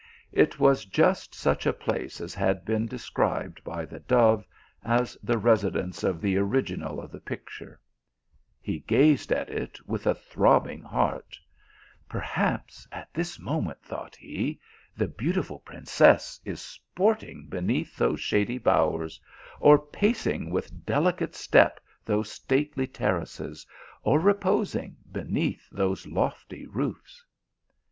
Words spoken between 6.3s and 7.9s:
original of the picture.